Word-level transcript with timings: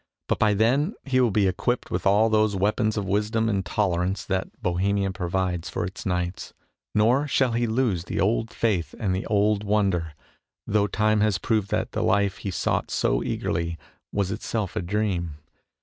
But 0.27 0.39
by 0.39 0.55
then 0.55 0.95
he 1.05 1.19
will 1.21 1.29
be 1.29 1.45
equipped 1.45 1.91
with 1.91 2.07
all 2.07 2.27
those 2.27 2.55
weapons 2.55 2.97
of 2.97 3.05
wisdom 3.05 3.47
and 3.47 3.63
tolerance 3.63 4.25
that 4.25 4.47
Bohe 4.59 4.63
32 4.63 4.63
MONOLOGUES 4.63 4.93
mia 4.95 5.11
provides 5.11 5.69
for 5.69 5.85
its 5.85 6.07
knights, 6.07 6.53
nor 6.95 7.27
shall 7.27 7.51
he 7.51 7.67
lose 7.67 8.05
the 8.05 8.19
old 8.19 8.49
faith 8.49 8.95
and 8.97 9.15
the 9.15 9.27
old 9.27 9.63
wonder, 9.63 10.15
though 10.65 10.87
time 10.87 11.21
has 11.21 11.37
proved 11.37 11.69
that 11.69 11.91
the 11.91 12.01
life 12.01 12.37
he 12.37 12.49
sought 12.49 12.89
so 12.89 13.21
eagerly 13.21 13.77
was 14.11 14.31
itself 14.31 14.75
a 14.75 14.81
dream. 14.81 15.37